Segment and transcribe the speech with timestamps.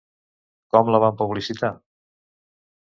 [0.75, 1.73] Com la van publicitar?